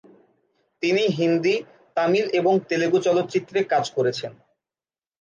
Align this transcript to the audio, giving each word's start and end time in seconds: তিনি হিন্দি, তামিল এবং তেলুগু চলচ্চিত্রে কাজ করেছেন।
তিনি 0.83 1.03
হিন্দি, 1.17 1.55
তামিল 1.97 2.25
এবং 2.39 2.53
তেলুগু 2.69 2.99
চলচ্চিত্রে 3.07 3.59
কাজ 3.63 3.85
করেছেন। 3.97 4.31